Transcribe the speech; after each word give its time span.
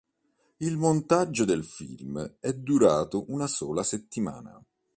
Il 0.61 0.77
montaggio 0.77 1.45
del 1.45 1.63
film 1.63 2.17
é 2.39 2.51
durato 2.53 3.23
una 3.31 3.45
sola 3.45 3.83
settimana. 3.83 4.59